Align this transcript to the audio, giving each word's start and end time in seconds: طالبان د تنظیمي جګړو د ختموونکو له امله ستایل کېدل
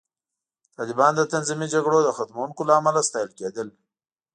طالبان 0.77 1.11
د 1.17 1.21
تنظیمي 1.33 1.67
جګړو 1.73 1.99
د 2.03 2.09
ختموونکو 2.17 2.61
له 2.67 2.73
امله 2.79 3.01
ستایل 3.07 3.29
کېدل 3.39 3.67